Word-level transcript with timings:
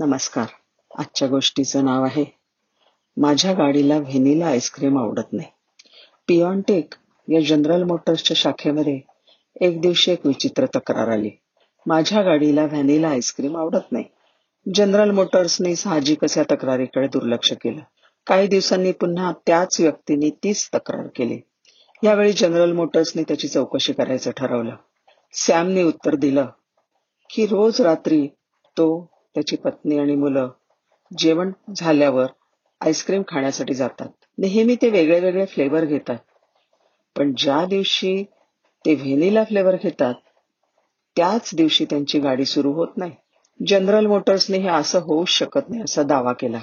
नमस्कार. 0.00 0.46
आजच्या 0.98 1.28
गोष्टीचं 1.28 1.84
नाव 1.84 2.04
आहे 2.04 2.24
माझ्या 3.16 3.52
गाडीला 3.52 3.98
व्हेनिला 3.98 4.46
आईस्क्रीम 4.46 4.98
आवडत 4.98 5.32
नाही. 5.32 5.48
पिऑनटेक 6.28 6.94
या 7.28 7.40
जनरल 7.40 7.82
मोटर्सच्या 7.82 8.34
शाखेमध्ये 8.34 9.00
एक 9.60 9.80
दिवशी 9.80 10.12
एक 10.12 10.26
विचित्र 10.26 10.66
तक्रार 10.66 11.08
आली. 11.08 11.30
माझ्या 11.86 12.22
गाडीला 12.22 12.64
व्हॅनिला 12.64 13.08
आईस्क्रीम 13.08 13.56
आवडत 13.56 13.92
नाही. 13.92 14.04
जनरल 14.74 15.10
मोटर्सने 15.10 15.76
साहजिकच 15.76 16.38
या 16.38 16.44
तक्रारीकडे 16.50 17.06
दुर्लक्ष 17.06 17.52
केलं. 17.52 17.80
काही 18.26 18.46
दिवसांनी 18.46 18.92
पुन्हा 18.92 19.32
त्याच 19.46 19.80
व्यक्तीने 19.80 20.30
तीच 20.30 20.68
तक्रार 20.74 21.06
केली. 21.16 21.40
यावेळी 22.04 22.32
जनरल 22.32 22.72
मोटर्सने 22.72 23.22
त्याची 23.22 23.48
चौकशी 23.48 23.92
करायचं 23.92 24.30
ठरवलं. 24.30 24.76
सॅमने 25.32 25.82
उत्तर 25.82 26.14
दिलं 26.14 26.46
की 27.30 27.46
रोज 27.46 27.80
रात्री 27.80 28.26
तो 28.76 29.19
त्याची 29.34 29.56
पत्नी 29.56 29.98
आणि 29.98 30.14
मुलं 30.14 30.48
जेवण 31.18 31.52
झाल्यावर 31.76 32.26
आईस्क्रीम 32.80 33.22
खाण्यासाठी 33.28 33.74
जातात. 33.74 34.08
नेहमी 34.38 34.76
ते 34.82 34.90
वेगळे 34.90 35.20
वेगळे 35.20 35.46
फ्लेवर 35.46 35.84
घेतात. 35.84 36.16
पण 37.16 37.32
ज्या 37.36 37.64
दिवशी 37.64 38.24
ते 38.86 38.94
व्हेनिला 38.94 39.44
फ्लेवर 39.44 39.76
घेतात 39.82 40.14
त्याच 41.16 41.50
दिवशी 41.54 41.84
त्यांची 41.84 42.18
गाडी 42.18 42.44
सुरू 42.44 42.72
होत 42.72 42.88
नाही. 42.96 43.12
जनरल 43.66 44.06
मोटर्सने 44.06 44.58
हे 44.58 44.68
असं 44.68 44.98
होऊ 44.98 45.24
शकत 45.24 45.68
नाही 45.68 45.82
असा 45.82 46.02
दावा 46.02 46.32
केला. 46.32 46.60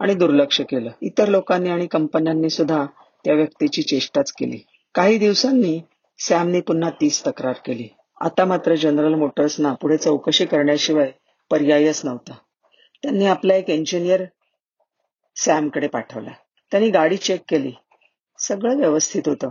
आणि 0.00 0.14
दुर्लक्ष 0.14 0.60
केलं. 0.60 0.90
इतर 1.02 1.28
लोकांनी 1.28 1.70
आणि 1.70 1.86
कंपन्यांनी 1.86 2.50
सुद्धा 2.50 2.86
त्या 3.24 3.34
व्यक्तीची 3.34 3.82
चेष्टाच 3.82 4.32
केली. 4.32 4.58
काही 4.94 5.18
दिवसांनी 5.18 5.80
सॅमने 6.18 6.60
पुन्हा 6.60 6.90
तीच 6.90 7.22
तक्रार 7.26 7.54
केली. 7.66 7.88
आता 8.20 8.44
मात्र 8.44 8.74
जनरल 8.74 9.14
मोटर्सना 9.14 9.74
पुढे 9.74 9.96
चौकशी 9.96 10.44
करण्याशिवाय 10.46 11.12
पर्यायच 11.50 12.00
नव्हता. 12.04 12.32
त्यांनी 13.02 13.26
आपला 13.26 13.54
एक 13.54 13.70
इंजिनियर 13.70 14.24
सॅमकडे 15.36 15.88
पाठवला. 15.88 16.30
त्यांनी 16.70 16.90
गाडी 16.90 17.16
चेक 17.16 17.40
केली. 17.48 17.72
सगळं 18.38 18.76
व्यवस्थित 18.76 19.22
होतं. 19.26 19.48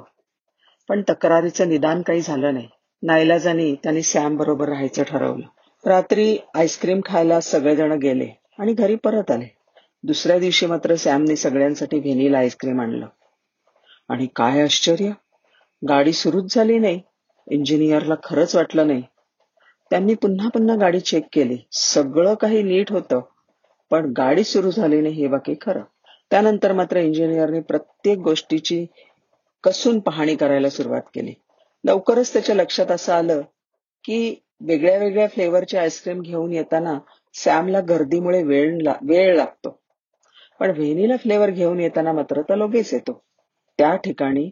पण 0.89 1.01
तक्रारीचं 1.09 1.69
निदान 1.69 2.01
काही 2.01 2.21
झालं 2.21 2.53
नाही. 2.53 2.67
नाईलाजानी 3.03 3.75
त्यांनी 3.75 4.01
सॅम 4.01 4.37
बरोबर 4.37 4.69
राहायचं 4.69 5.03
ठरवलं. 5.03 5.45
रात्री 5.85 6.37
आईस्क्रीम 6.55 7.01
खायला 7.05 7.41
सगळेजण 7.41 7.91
गेले 7.91 8.29
आणि 8.59 8.73
घरी 8.73 8.95
परत 8.95 9.31
आले. 9.31 9.55
दुसऱ्या 10.03 10.39
दिवशी 10.39 10.65
मात्र 10.65 10.95
सॅमने 10.95 11.35
सगळ्यांसाठी 11.35 11.99
व्हेनिला 11.99 12.37
आईस्क्रीम 12.37 12.81
आणलं. 12.81 13.07
आणि 14.09 14.27
काय 14.35 14.61
आश्चर्य! 14.61 15.11
गाडी 15.89 16.13
सुरूच 16.13 16.55
झाली 16.55 16.79
नाही. 16.79 17.01
इंजिनियरला 17.47 18.15
खरंच 18.23 18.55
वाटलं 18.55 18.87
नाही. 18.87 19.03
त्यांनी 19.89 20.13
पुन्हा 20.13 20.49
पुन्हा 20.49 20.75
गाडी 20.75 20.99
चेक 20.99 21.23
केली. 21.33 21.57
सगळं 21.71 22.33
काही 22.33 22.63
नीट 22.63 22.91
होतं. 22.91 23.21
पण 23.91 24.13
गाडी 24.17 24.43
सुरू 24.43 24.71
झाली 24.71 25.01
नाही 25.01 25.13
हे 25.13 25.27
बाकी 25.27 25.55
खरं. 25.61 25.81
त्यानंतर 26.31 26.73
मात्र 26.73 26.97
इंजिनियरने 26.97 27.59
प्रत्येक 27.59 28.17
गोष्टीची 28.17 28.85
कसून 29.63 29.99
पाहणी 29.99 30.35
करायला 30.35 30.69
सुरुवात 30.69 31.01
केली. 31.01 31.33
लवकरच 31.83 32.33
त्याच्या 32.33 32.55
लक्षात 32.55 32.91
असं 32.91 33.13
आलं 33.13 33.41
की 34.03 34.35
वेगळ्या 34.61 34.97
वेगळ्या 34.97 35.27
फ्लेवरचे 35.27 35.77
आईस्क्रीम 35.77 36.21
घेऊन 36.21 36.51
येताना 36.51 36.99
सॅमला 37.33 37.79
गर्दीमुळे 37.79 38.43
वेळ 38.43 38.77
वेळ 39.01 39.35
लागतो. 39.35 39.79
पण 40.59 40.69
व्हेनिला 40.69 41.17
फ्लेवर 41.17 41.49
घेऊन 41.49 41.79
येताना 41.79 42.11
मात्र 42.11 42.41
तो 42.41 42.55
लगेच 42.55 42.93
येतो. 42.93 43.23
त्या 43.77 43.95
ठिकाणी 43.95 44.49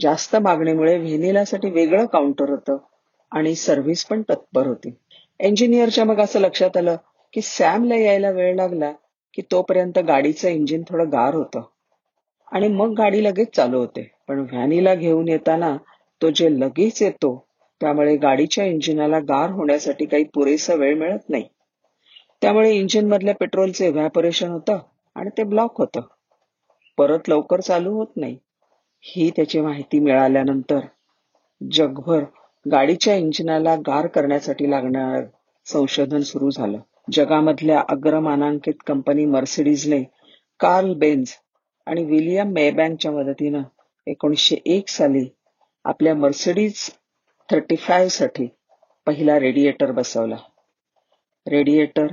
जास्त 0.00 0.36
मागणीमुळे 0.36 0.98
व्हेनिलासाठी 0.98 1.70
वेगळं 1.70 2.06
काउंटर 2.06 2.50
होतं. 2.50 2.76
आणि 3.32 3.54
सर्व्हिस 3.54 4.04
पण 4.04 4.22
तत्पर 4.22 4.66
होती. 4.66 4.90
इंजिनियरच्या 5.40 6.04
मग 6.04 6.20
असं 6.20 6.40
लक्षात 6.40 6.76
आलं 6.76 6.96
की 7.32 7.40
सॅमला 7.42 7.96
यायला 7.96 8.30
वेळ 8.30 8.54
लागला 8.56 8.92
की 9.34 9.42
तोपर्यंत 9.42 9.98
गाडीचं 9.98 10.48
इंजिन 10.48 10.82
थोडं 10.82 11.08
गार 11.08 11.34
होतं. 11.34 11.60
आणि 12.52 12.68
मग 12.68 12.92
गाडी 12.92 13.24
लगेच 13.24 13.56
चालू 13.56 13.78
होते. 13.78 14.10
पण 14.28 14.38
व्हॅनीला 14.38 14.94
घेऊन 14.94 15.28
येताना 15.28 15.76
तो 16.22 16.30
जे 16.30 16.60
लगेच 16.60 17.02
येतो 17.02 17.46
त्यामुळे 17.80 18.16
गाडीच्या 18.16 18.64
इंजिनाला 18.64 19.18
गार 19.18 19.50
होण्यासाठी 19.50 20.06
काही 20.06 20.24
पुरेसा 20.24 20.74
वेळ 20.74 20.98
मिळत 20.98 21.28
नाही. 21.28 21.44
त्यामुळे 22.42 22.72
इंजिन 22.72 23.08
मधल्या 23.08 23.34
पेट्रोलचे 23.34 23.90
व्हॅपोरेशन 23.90 24.48
होतं 24.48 24.78
आणि 25.16 25.30
ते 25.38 25.44
ब्लॉक 25.44 25.78
होतं. 25.78 26.00
परत 26.98 27.28
लवकर 27.28 27.60
चालू 27.60 27.92
होत 27.92 28.06
नाही. 28.16 28.38
ही 29.02 29.30
त्याची 29.30 29.60
माहिती 29.60 30.00
मिळाल्यानंतर 30.00 30.78
जगभर 31.72 32.24
गाडीच्या 32.72 33.14
इंजिनाला 33.14 33.74
गार 33.76 34.06
करण्यासाठी 34.06 34.70
लागणार 34.70 35.24
संशोधन 35.66 36.20
सुरू 36.20 36.50
झालं. 36.50 36.78
जगामधल्या 37.12 37.82
अग्रमानांकित 37.88 38.74
कंपनी 38.86 39.24
मर्सिडीजने 39.24 40.02
कार्ल 40.60 40.94
बेन्झ 40.94 41.28
आणि 41.86 42.04
विलियम 42.04 42.48
मेबँकच्या 42.48 43.12
मदतीनं 43.12 43.62
एकोणीसशे 44.06 44.56
एक 44.66 44.88
साली 44.88 45.24
आपल्या 45.84 46.14
मर्सिडीज 46.14 46.90
थर्टी 47.48 47.76
फाईव्हसाठी 47.76 48.48
पहिला 49.06 49.38
रेडिएटर 49.38 49.90
बसवला. 49.90 50.36
रेडिएटर 51.46 52.06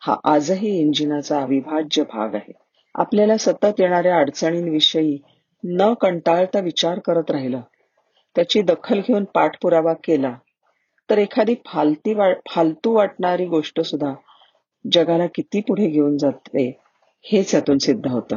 हा 0.00 0.16
आजही 0.24 0.80
इंजिनाचा 0.80 1.40
अविभाज्य 1.42 2.02
भाग 2.02 2.34
आहे. 2.34 2.52
आपल्याला 2.94 3.36
सतत 3.36 3.80
येणाऱ्या 3.80 4.18
अडचणींविषयी 4.18 5.18
न 5.64 5.92
कंटाळता 5.94 6.60
विचार 6.60 6.98
करत 6.98 7.30
राहिला. 7.30 7.60
त्याची 8.36 8.62
दखल 8.62 9.00
घेऊन 9.00 9.24
पाठपुरावा 9.24 9.92
केला. 9.92 10.36
तर 11.10 11.18
एखादी 11.18 11.54
फालती 11.66 12.14
फालतू 12.50 12.92
वाटणारी 12.92 13.46
गोष्ट 13.46 13.80
सुद्धा 13.80 14.14
जगाला 14.92 15.26
किती 15.26 15.60
पुढे 15.60 15.86
घेऊन 15.86 16.16
जाते 16.16 16.80
हेच 17.22 17.54
यातून 17.54 17.78
सिद्ध 17.78 18.06
होतं. 18.06 18.36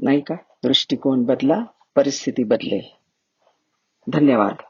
नाही 0.00 0.20
का? 0.20 0.34
दृष्टिकोन 0.62 1.24
बदला 1.24 1.64
परिस्थिती 1.96 2.44
बदलेल. 2.44 2.88
धन्यवाद. 4.12 4.62